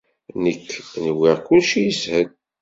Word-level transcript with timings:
Nekk 0.43 0.67
nwiɣ 1.05 1.37
kulci 1.45 1.79
yeshel. 1.85 2.27